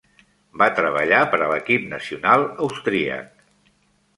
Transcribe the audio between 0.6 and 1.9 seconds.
Va treballar per a l'equip